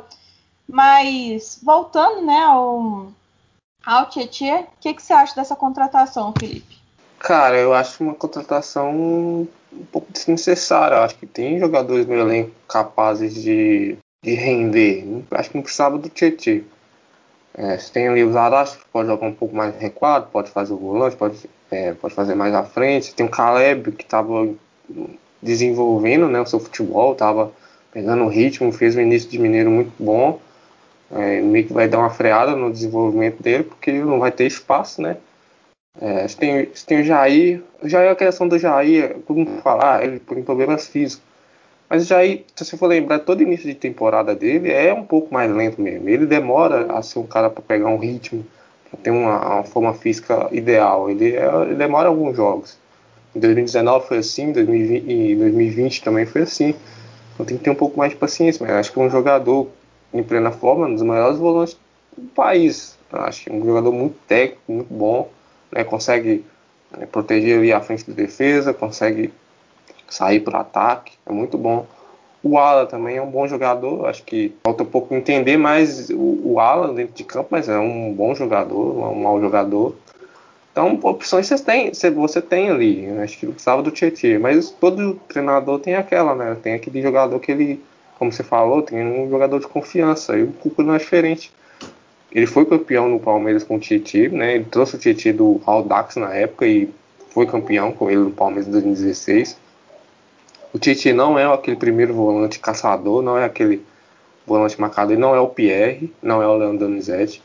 [0.69, 3.09] Mas voltando, né, ao,
[3.85, 6.79] ao Tietchan, o que, que você acha dessa contratação, Felipe?
[7.19, 10.95] Cara, eu acho uma contratação um pouco desnecessária.
[10.95, 15.25] Eu acho que tem jogadores no elenco capazes de, de render.
[15.31, 16.63] Acho que não precisava do Tietchan.
[17.55, 20.73] É, você tem ali o Zarastro, que pode jogar um pouco mais recuado, pode fazer
[20.73, 23.15] o volante, pode, é, pode fazer mais à frente.
[23.15, 24.49] Tem o Caleb, que estava
[25.43, 27.53] desenvolvendo né, o seu futebol, estava
[27.93, 30.41] pegando o ritmo, fez um início de Mineiro muito bom.
[31.11, 35.03] É, meio que vai dar uma freada no desenvolvimento dele, porque não vai ter espaço,
[35.03, 35.17] né?
[36.01, 37.63] É, você, tem, você tem o Jair.
[37.83, 41.30] O Jair, a questão do Jair, todo mundo fala, ah, ele tem problemas físicos.
[41.90, 45.35] Mas o Jair, se você for lembrar, todo início de temporada dele é um pouco
[45.35, 46.09] mais lento mesmo.
[46.09, 48.46] Ele demora a ser um cara para pegar um ritmo,
[48.88, 51.11] para ter uma, uma, forma física ideal.
[51.11, 52.79] Ele, é, ele demora alguns jogos.
[53.35, 56.76] Em 2019 foi assim, em 2020, 2020 também foi assim.
[57.35, 59.68] Então tem que ter um pouco mais de paciência, mas acho que um jogador
[60.14, 61.76] em plena forma, um dos maiores volantes
[62.16, 62.96] do país.
[63.12, 65.29] Acho que é um jogador muito técnico, muito bom,
[65.72, 65.83] né?
[65.83, 66.44] consegue
[66.96, 69.33] né, proteger ali a frente de defesa, consegue
[70.11, 71.87] sair para o ataque, é muito bom.
[72.42, 76.40] O Alan também é um bom jogador, acho que falta um pouco entender mais o,
[76.44, 79.94] o Alan dentro de campo, mas é um bom jogador, um mau jogador.
[80.73, 83.07] Então, opções você tem, você tem ali.
[83.23, 86.57] Acho que precisava do Tietchan, mas todo treinador tem aquela, né?
[86.62, 87.83] Tem aquele jogador que ele,
[88.18, 90.38] como você falou, tem um jogador de confiança.
[90.38, 91.53] E o Cuca não é diferente.
[92.33, 94.55] Ele foi campeão no Palmeiras com o Tietchan, né?
[94.55, 96.88] Ele trouxe o Tietchan do Aldax na época e
[97.31, 99.59] foi campeão com ele no Palmeiras em 2016.
[100.73, 103.85] O Tietchan não é aquele primeiro volante caçador, não é aquele
[104.47, 107.43] volante marcador, ele não é o Pierre, não é o Leandro Donizete.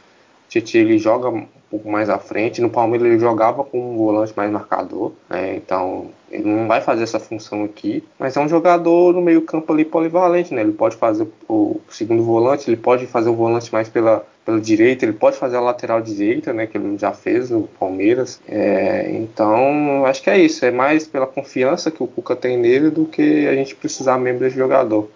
[0.47, 2.61] O Tietchan ele joga um pouco mais à frente.
[2.61, 5.55] No Palmeiras ele jogava com um volante mais marcador, né?
[5.55, 8.03] então ele não vai fazer essa função aqui.
[8.19, 10.61] Mas é um jogador no meio campo ali polivalente, né?
[10.61, 15.03] Ele pode fazer o segundo volante, ele pode fazer o volante mais pela pela direita,
[15.03, 18.39] ele pode fazer a lateral direita, né, que ele já fez no Palmeiras.
[18.47, 22.91] É, então, acho que é isso, é mais pela confiança que o Cuca tem nele
[22.91, 25.09] do que a gente precisar mesmo desse jogador.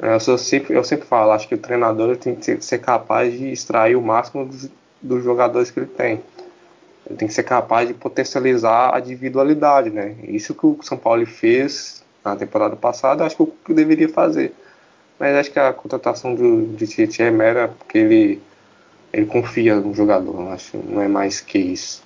[0.00, 3.50] É, eu, sempre, eu sempre falo, acho que o treinador tem que ser capaz de
[3.50, 4.70] extrair o máximo dos,
[5.02, 6.22] dos jogadores que ele tem.
[7.08, 10.14] Ele tem que ser capaz de potencializar a individualidade, né?
[10.24, 14.52] Isso que o São Paulo fez na temporada passada, acho que o Cuca deveria fazer.
[15.18, 18.42] Mas acho que a contratação do, de Tietchan é mera porque ele
[19.16, 22.04] ele confia no jogador, acho, não é mais que isso.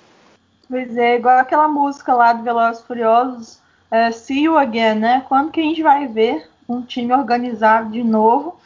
[0.69, 3.59] Pois é, igual aquela música lá do Velozes Furiosos,
[3.91, 5.25] é, See You Again, né?
[5.27, 8.57] Quando que a gente vai ver um time organizado de novo?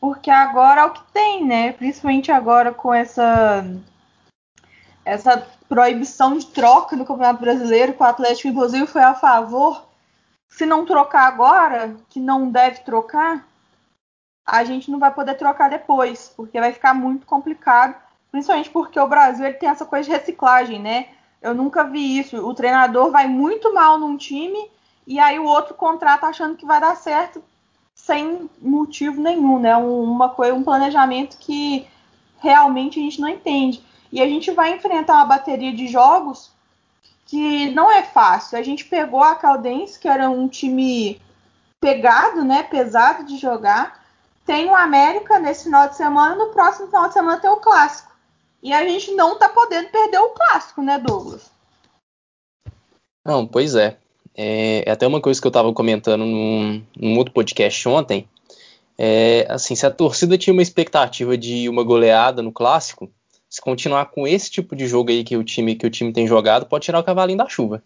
[0.00, 1.72] Porque agora é o que tem, né?
[1.72, 3.64] Principalmente agora com essa
[5.04, 9.86] essa proibição de troca no Campeonato Brasileiro, que o Atlético inclusive foi a favor.
[10.48, 13.46] Se não trocar agora, que não deve trocar,
[14.44, 17.94] a gente não vai poder trocar depois, porque vai ficar muito complicado,
[18.30, 21.08] principalmente porque o Brasil ele tem essa coisa de reciclagem, né?
[21.40, 22.36] Eu nunca vi isso.
[22.46, 24.70] O treinador vai muito mal num time
[25.06, 27.42] e aí o outro contrata achando que vai dar certo
[27.94, 29.76] sem motivo nenhum, né?
[29.76, 31.86] Uma coisa, um planejamento que
[32.38, 33.82] realmente a gente não entende.
[34.12, 36.50] E a gente vai enfrentar uma bateria de jogos
[37.26, 38.58] que não é fácil.
[38.58, 41.20] A gente pegou a Caldense, que era um time
[41.80, 44.03] pegado, né, pesado de jogar,
[44.44, 48.12] tem o América nesse final de semana, no próximo final de semana tem o Clássico.
[48.62, 51.50] E a gente não tá podendo perder o Clássico, né, Douglas?
[53.24, 53.96] Não, pois é.
[54.34, 58.28] É, é até uma coisa que eu estava comentando num, num, outro podcast ontem.
[58.96, 63.10] É, assim, se a torcida tinha uma expectativa de uma goleada no clássico,
[63.48, 66.26] se continuar com esse tipo de jogo aí que o time que o time tem
[66.26, 67.82] jogado, pode tirar o cavalinho da chuva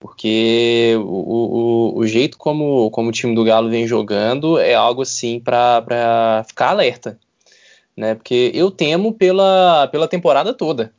[0.00, 5.02] porque o, o, o, jeito como, como o time do Galo vem jogando é algo
[5.02, 7.18] assim para ficar alerta,
[7.94, 8.14] né?
[8.14, 10.90] Porque eu temo pela, pela temporada toda,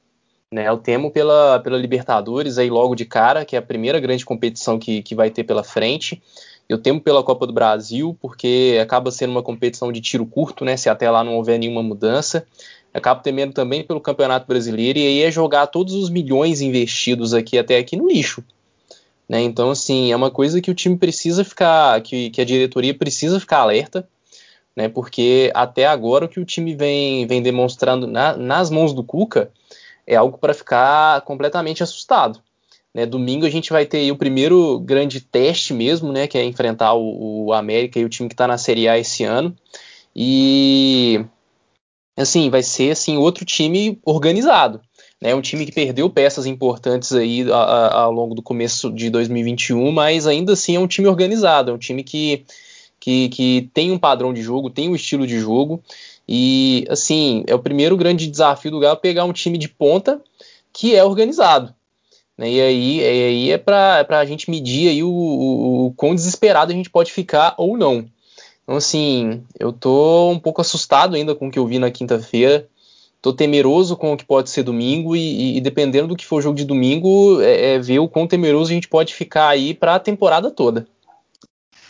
[0.53, 0.67] né?
[0.67, 4.77] Eu temo pela, pela Libertadores aí logo de cara, que é a primeira grande competição
[4.77, 6.21] que, que vai ter pela frente.
[6.69, 10.77] Eu temo pela Copa do Brasil, porque acaba sendo uma competição de tiro curto, né?
[10.77, 12.45] Se até lá não houver nenhuma mudança.
[12.93, 17.57] Acabo temendo também pelo Campeonato Brasileiro, e aí é jogar todos os milhões investidos aqui
[17.57, 18.43] até aqui no lixo
[19.31, 19.41] né?
[19.41, 23.39] Então, assim, é uma coisa que o time precisa ficar, que, que a diretoria precisa
[23.39, 24.05] ficar alerta,
[24.75, 24.89] né?
[24.89, 29.49] Porque até agora o que o time vem, vem demonstrando na, nas mãos do Cuca
[30.05, 32.41] é algo para ficar completamente assustado.
[32.93, 36.93] Né, domingo a gente vai ter o primeiro grande teste mesmo, né, que é enfrentar
[36.93, 39.55] o, o América e o time que está na Série A esse ano.
[40.13, 41.23] E
[42.17, 44.81] assim, vai ser assim outro time organizado.
[45.23, 49.09] É um time que perdeu peças importantes aí a, a, ao longo do começo de
[49.11, 52.43] 2021, mas ainda assim é um time organizado, é um time que,
[52.99, 55.81] que, que tem um padrão de jogo, tem um estilo de jogo.
[56.27, 60.19] E assim, é o primeiro grande desafio do Galo pegar um time de ponta
[60.73, 61.71] que é organizado.
[62.35, 62.53] Né?
[62.53, 66.15] E aí, e aí é para é a gente medir aí o, o, o quão
[66.15, 68.07] desesperado a gente pode ficar ou não.
[68.63, 72.67] Então, assim, eu tô um pouco assustado ainda com o que eu vi na quinta-feira
[73.21, 76.41] tô temeroso com o que pode ser domingo e, e dependendo do que for o
[76.41, 79.95] jogo de domingo, é, é, ver o quão temeroso a gente pode ficar aí para
[79.95, 80.87] a temporada toda.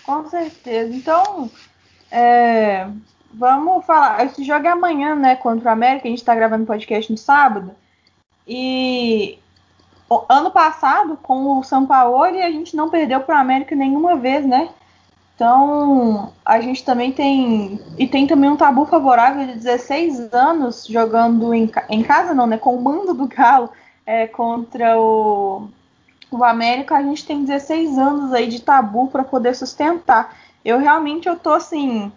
[0.03, 0.93] Com certeza.
[0.93, 1.49] Então,
[2.11, 2.87] é,
[3.33, 4.25] vamos falar.
[4.25, 6.07] Esse jogo é amanhã, né, contra o América.
[6.07, 7.71] A gente está gravando podcast no sábado.
[8.45, 9.39] E
[10.27, 14.45] ano passado, com o São Paulo, a gente não perdeu para o América nenhuma vez,
[14.45, 14.69] né?
[15.41, 17.79] Então, a gente também tem.
[17.97, 22.59] E tem também um tabu favorável de 16 anos jogando em, em casa, não, né?
[22.59, 23.71] Com o mando do Galo
[24.05, 25.67] é, contra o,
[26.29, 26.95] o América.
[26.95, 30.37] A gente tem 16 anos aí de tabu para poder sustentar.
[30.63, 32.11] Eu realmente eu tô assim.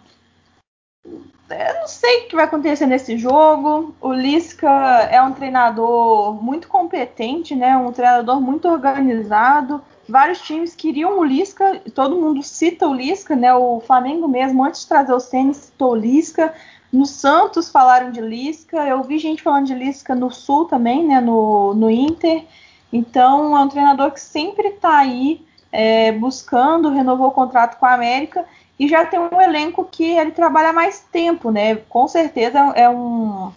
[1.03, 3.95] Eu não sei o que vai acontecer nesse jogo.
[3.99, 7.75] O Lisca é um treinador muito competente, né?
[7.75, 9.83] Um treinador muito organizado.
[10.07, 13.53] Vários times queriam o Lisca, todo mundo cita o Lisca, né?
[13.53, 16.53] O Flamengo mesmo, antes de trazer o Ceni, citou o Lisca.
[16.93, 18.77] No Santos falaram de Lisca.
[18.87, 21.19] Eu vi gente falando de Lisca no Sul também, né?
[21.19, 22.45] No, no Inter.
[22.93, 27.93] Então é um treinador que sempre está aí é, buscando, renovou o contrato com a
[27.93, 28.45] América
[28.79, 31.75] e já tem um elenco que ele trabalha mais tempo, né?
[31.89, 33.51] Com certeza é um,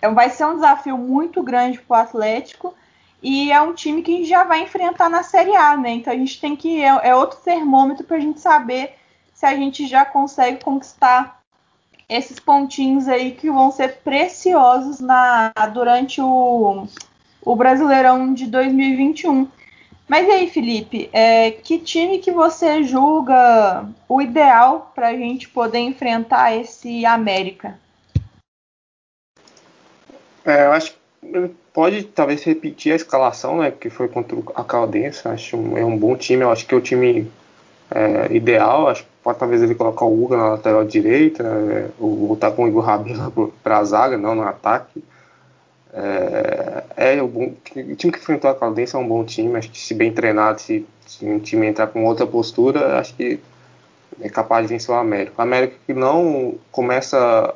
[0.00, 2.74] é, vai ser um desafio muito grande para o Atlético
[3.22, 5.90] e é um time que já vai enfrentar na Série A, né?
[5.90, 8.94] Então a gente tem que é, é outro termômetro para a gente saber
[9.32, 11.40] se a gente já consegue conquistar
[12.08, 16.86] esses pontinhos aí que vão ser preciosos na durante o,
[17.40, 19.48] o Brasileirão de 2021.
[20.08, 25.48] Mas e aí, Felipe, é, que time que você julga o ideal para a gente
[25.48, 27.78] poder enfrentar esse América?
[30.44, 31.01] É, eu acho que
[31.72, 35.26] pode talvez repetir a escalação, né, que foi contra a Caldense.
[35.26, 36.42] Acho um, é um bom time.
[36.42, 37.30] Eu acho que é o time
[37.90, 38.88] é, ideal.
[38.88, 42.64] Acho que pode talvez ele colocar o Hugo na lateral direita, né, ou botar com
[42.64, 45.02] o Igor Rabelo para a zaga, não no ataque.
[45.94, 49.70] É, é o, bom, o time que enfrentou a Caldense é um bom time, acho
[49.70, 53.38] que se bem treinado, se, se um time entrar com outra postura, acho que
[54.20, 55.34] é capaz de vencer o América.
[55.38, 57.54] O América que não começa,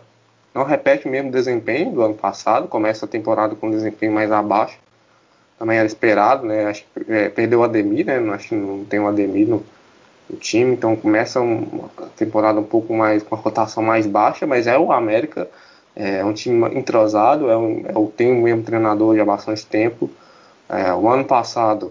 [0.57, 4.33] não repete o mesmo desempenho do ano passado, começa a temporada com um desempenho mais
[4.33, 4.79] abaixo,
[5.59, 6.67] também era esperado, né?
[6.67, 8.19] Acho que é, perdeu o Ademir, né?
[8.35, 9.63] Acho que não tem o Ademir no,
[10.29, 14.67] no time, então começa uma temporada um pouco mais com a rotação mais baixa, mas
[14.67, 15.49] é o América
[15.97, 20.11] é um time entrosado, é um, é, tem o mesmo treinador já há bastante tempo.
[20.69, 21.91] É, o ano passado,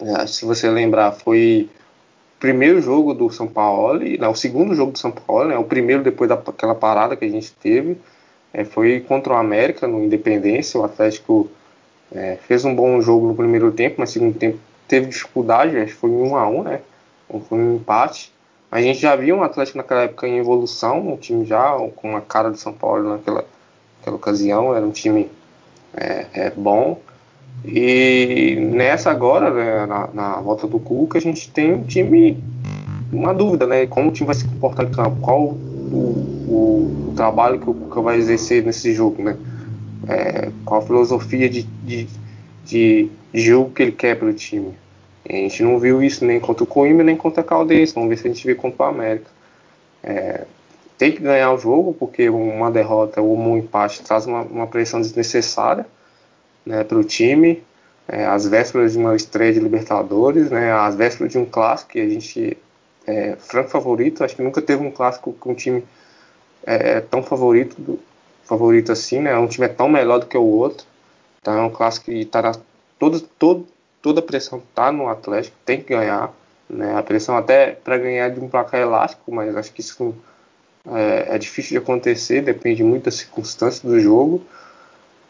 [0.00, 1.68] é, se você lembrar, foi
[2.42, 6.02] primeiro jogo do São Paulo, não, o segundo jogo do São Paulo, né, o primeiro
[6.02, 7.96] depois daquela parada que a gente teve,
[8.52, 10.80] é, foi contra o América no Independência.
[10.80, 11.48] O Atlético
[12.12, 15.92] é, fez um bom jogo no primeiro tempo, mas no segundo tempo teve dificuldade, acho
[15.94, 16.80] que foi um a um, né?
[17.48, 18.32] Foi um empate.
[18.72, 22.20] A gente já viu um Atlético naquela época em evolução, um time já com a
[22.20, 23.44] cara do São Paulo naquela,
[23.98, 25.30] naquela ocasião, era um time
[25.94, 27.00] é, é bom.
[27.64, 32.42] E nessa agora, né, na, na, volta do Cuca, a gente tem um time,
[33.12, 33.86] uma dúvida, né?
[33.86, 35.54] Como o time vai se comportar em campo, qual o,
[36.48, 39.36] o, trabalho que o Cuca vai exercer nesse jogo, né?
[40.08, 42.08] É, qual a filosofia de, de,
[42.64, 44.72] de, de jogo que ele quer para o time.
[45.28, 47.94] A gente não viu isso nem contra o Coimbra, nem contra a Caldense.
[47.94, 49.30] Vamos ver se a gente vê contra o América.
[50.02, 50.46] É,
[50.98, 55.00] tem que ganhar o jogo, porque uma derrota ou um empate traz uma, uma pressão
[55.00, 55.86] desnecessária
[56.64, 57.62] né, para o time.
[58.08, 62.00] É, as vésperas de uma estreia de Libertadores, né, as vésperas de um clássico que
[62.00, 62.56] a gente
[63.06, 64.24] é franco favorito.
[64.24, 65.84] Acho que nunca teve um clássico com um time
[66.64, 67.98] é, tão favorito, do,
[68.44, 69.36] favorito assim, né?
[69.36, 70.86] Um time é tão melhor do que o outro.
[71.40, 72.52] Então é um clássico que está
[72.98, 73.66] todo, todo,
[74.00, 76.32] toda a pressão está no Atlético, tem que ganhar.
[76.68, 76.96] Né?
[76.96, 80.14] A pressão até para ganhar de um placar elástico, mas acho que isso
[80.86, 84.42] é, é difícil de acontecer, depende muito das circunstâncias do jogo.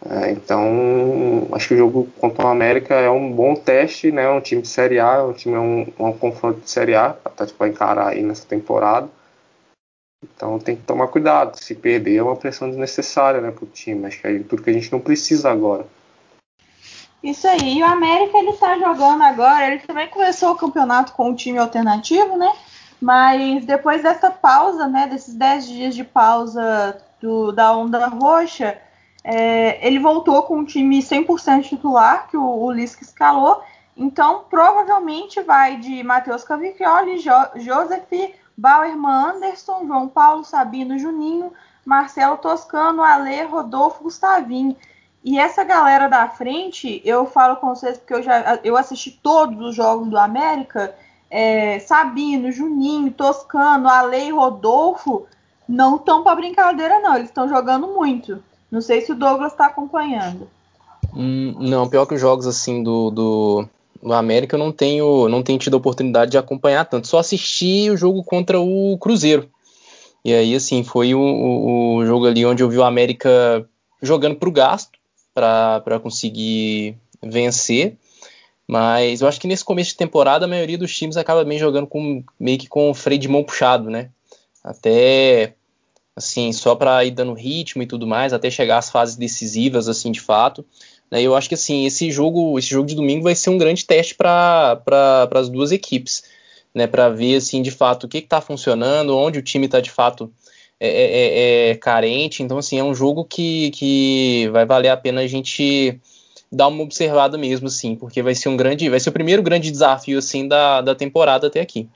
[0.09, 4.29] É, então, acho que o jogo contra o América é um bom teste, né?
[4.29, 7.59] Um time de Série A, um time um, um confronto de Série A, o Atlético
[7.59, 9.09] vai encarar aí nessa temporada.
[10.23, 11.57] Então tem que tomar cuidado.
[11.57, 14.07] Se perder é uma pressão desnecessária né, para o time.
[14.07, 15.87] Acho que é tudo que a gente não precisa agora.
[17.23, 17.79] Isso aí.
[17.79, 19.69] E o América ele tá jogando agora.
[19.69, 22.53] Ele também começou o campeonato com um time alternativo, né?
[23.01, 25.07] Mas depois dessa pausa, né?
[25.07, 28.79] Desses 10 dias de pausa do, da Onda Roxa,
[29.25, 33.63] é, ele voltou com um time 100% titular, que o, Lisca escalou.
[33.97, 38.11] Então, provavelmente vai de Matheus Cavicchioli, jo, Joseph,
[38.57, 41.53] Bauerman Anderson, João Paulo, Sabino, Juninho,
[41.85, 44.77] Marcelo Toscano, Ale, Rodolfo, Gustavinho.
[45.25, 49.61] E essa galera da frente, eu falo com vocês porque eu já eu assisti todos
[49.61, 50.95] os jogos do América.
[51.31, 55.27] É, Sabino, Juninho, Toscano, Ale e Rodolfo
[55.69, 57.15] não estão para brincadeira, não.
[57.15, 58.43] Eles estão jogando muito.
[58.73, 60.49] Não sei se o Douglas está acompanhando.
[61.15, 63.69] Hum, não, pior que os jogos assim do, do,
[64.03, 67.07] do, América eu não tenho, não tenho tido a oportunidade de acompanhar tanto.
[67.07, 69.47] Só assisti o jogo contra o Cruzeiro.
[70.25, 73.69] E aí, assim, foi o, o, o jogo ali onde eu vi o América
[74.01, 74.99] jogando para o gasto
[75.35, 77.99] para conseguir vencer.
[78.67, 81.87] Mas eu acho que nesse começo de temporada a maioria dos times acaba bem jogando
[81.87, 84.09] com, meio que com o freio de mão puxado, né?
[84.65, 85.55] Até
[86.17, 90.13] assim, só para ir dando ritmo e tudo mais, até chegar às fases decisivas, assim,
[90.13, 90.65] de fato.
[91.11, 91.23] Né?
[91.23, 94.15] Eu acho que assim, esse jogo, esse jogo de domingo vai ser um grande teste
[94.15, 94.81] para
[95.35, 96.23] as duas equipes.
[96.75, 99.91] né, para ver assim de fato o que está funcionando, onde o time está de
[99.91, 100.33] fato
[100.81, 102.43] é, é, é, é, carente.
[102.43, 106.01] Então assim é um jogo que, que vai valer a pena a gente
[106.51, 109.71] dar uma observada mesmo, assim, porque vai ser um grande, vai ser o primeiro grande
[109.71, 111.89] desafio assim da, da temporada até aqui.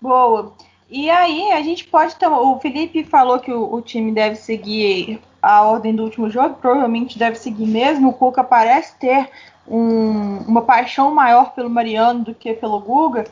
[0.00, 0.52] Boa.
[0.88, 5.20] E aí a gente pode ter, o Felipe falou que o, o time deve seguir
[5.42, 8.10] a ordem do último jogo, provavelmente deve seguir mesmo.
[8.10, 9.28] O Cuca parece ter
[9.66, 13.24] um, uma paixão maior pelo Mariano do que pelo Guga,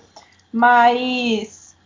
[0.52, 1.76] mas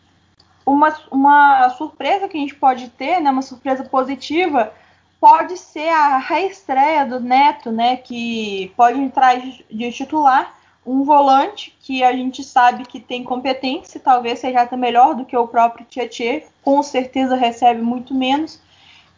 [0.64, 4.72] uma, uma surpresa que a gente pode ter, né, uma surpresa positiva,
[5.20, 10.57] pode ser a reestreia do Neto, né, que pode entrar de titular,
[10.88, 15.36] um volante que a gente sabe que tem competência, talvez seja até melhor do que
[15.36, 18.58] o próprio Tietchan, com certeza recebe muito menos,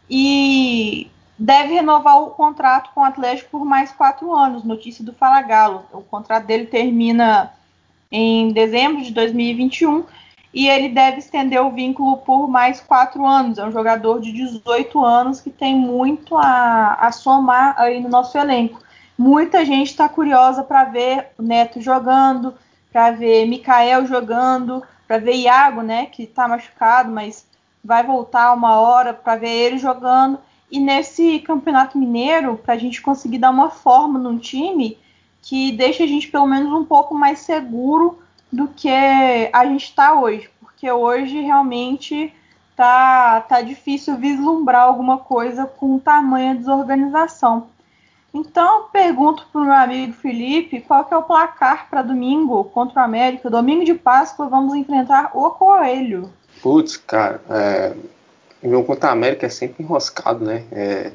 [0.09, 1.09] e
[1.39, 4.65] deve renovar o contrato com o Atlético por mais quatro anos.
[4.65, 5.85] Notícia do Fala Galo.
[5.93, 7.53] O contrato dele termina
[8.11, 10.03] em dezembro de 2021
[10.53, 13.57] e ele deve estender o vínculo por mais quatro anos.
[13.57, 18.37] É um jogador de 18 anos que tem muito a, a somar aí no nosso
[18.37, 18.81] elenco.
[19.17, 22.53] Muita gente está curiosa para ver o Neto jogando,
[22.91, 27.45] para ver Mikael jogando, para ver Iago, né, que está machucado, mas
[27.83, 30.39] vai voltar uma hora para ver ele jogando.
[30.71, 34.97] E nesse campeonato mineiro, para a gente conseguir dar uma forma num time
[35.41, 38.19] que deixe a gente pelo menos um pouco mais seguro
[38.51, 38.89] do que
[39.51, 42.33] a gente está hoje, porque hoje realmente
[42.75, 47.67] tá, tá difícil vislumbrar alguma coisa com tamanha desorganização.
[48.33, 53.01] Então, pergunto para o meu amigo Felipe qual que é o placar para domingo contra
[53.01, 53.49] o América.
[53.49, 56.31] Domingo de Páscoa vamos enfrentar o Coelho.
[56.61, 57.93] Putz, cara, é,
[58.63, 60.63] o jogo contra a América é sempre enroscado, né?
[60.71, 61.11] É,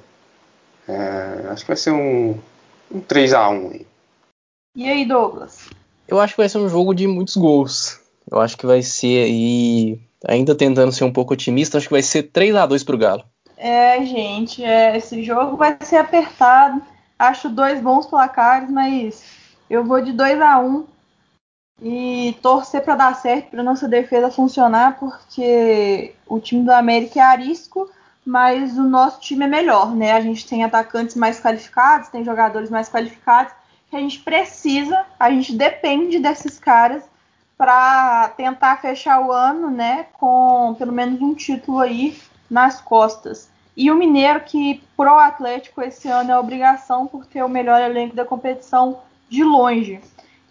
[0.86, 2.38] é, acho que vai ser um,
[2.92, 3.86] um 3x1 aí.
[4.74, 5.70] E aí, Douglas?
[6.06, 7.98] Eu acho que vai ser um jogo de muitos gols.
[8.30, 12.02] Eu acho que vai ser aí, ainda tentando ser um pouco otimista, acho que vai
[12.02, 13.24] ser 3 a 2 pro Galo.
[13.56, 16.82] É, gente, é, esse jogo vai ser apertado.
[17.18, 19.24] Acho dois bons placares, mas
[19.70, 20.86] eu vou de 2 a 1
[21.82, 27.22] e torcer para dar certo, para nossa defesa funcionar, porque o time do América é
[27.22, 27.90] arisco,
[28.24, 30.12] mas o nosso time é melhor, né?
[30.12, 33.52] A gente tem atacantes mais qualificados, tem jogadores mais qualificados,
[33.88, 37.04] que a gente precisa, a gente depende desses caras
[37.56, 42.18] para tentar fechar o ano, né, com pelo menos um título aí
[42.50, 43.48] nas costas.
[43.76, 48.16] E o Mineiro, que pro Atlético esse ano é obrigação por ter o melhor elenco
[48.16, 50.00] da competição de longe.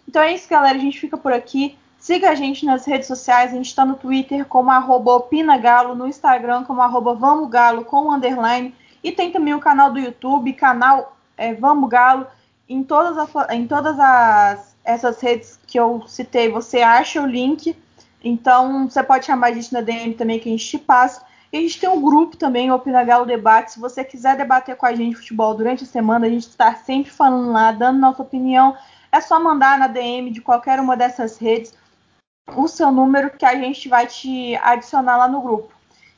[0.08, 0.76] Então é isso, galera.
[0.76, 1.76] A gente fica por aqui.
[1.98, 3.50] Siga a gente nas redes sociais.
[3.50, 6.80] A gente está no Twitter como opinagalo, no Instagram como
[7.16, 8.72] vamogalo com underline.
[9.02, 12.26] E tem também o canal do YouTube, canal é, Vamos Galo.
[12.68, 17.76] Em todas, as, em todas as, essas redes que eu citei, você acha o link.
[18.22, 21.24] Então você pode chamar a gente na DM também que a gente te passa.
[21.56, 23.72] E a gente tem um grupo também, o Opina Galo Debate.
[23.72, 27.10] Se você quiser debater com a gente futebol durante a semana, a gente está sempre
[27.10, 28.76] falando lá, dando nossa opinião.
[29.10, 31.72] É só mandar na DM de qualquer uma dessas redes
[32.54, 35.72] o seu número que a gente vai te adicionar lá no grupo.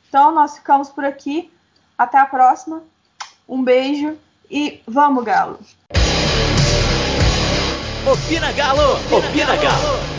[0.08, 1.52] Então, nós ficamos por aqui.
[1.96, 2.82] Até a próxima.
[3.48, 4.18] Um beijo
[4.50, 5.60] e vamos, Galo!
[8.10, 8.94] Opina Galo!
[9.16, 10.17] Opina Galo!